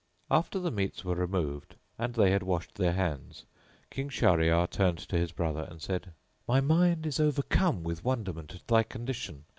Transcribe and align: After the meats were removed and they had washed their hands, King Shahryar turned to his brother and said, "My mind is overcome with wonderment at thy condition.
After 0.31 0.57
the 0.57 0.71
meats 0.71 1.05
were 1.05 1.13
removed 1.13 1.75
and 1.99 2.15
they 2.15 2.31
had 2.31 2.41
washed 2.41 2.73
their 2.73 2.93
hands, 2.93 3.45
King 3.91 4.09
Shahryar 4.09 4.65
turned 4.65 4.97
to 4.97 5.15
his 5.15 5.31
brother 5.31 5.67
and 5.69 5.79
said, 5.79 6.13
"My 6.47 6.59
mind 6.59 7.05
is 7.05 7.19
overcome 7.19 7.83
with 7.83 8.03
wonderment 8.03 8.55
at 8.55 8.67
thy 8.67 8.81
condition. 8.81 9.45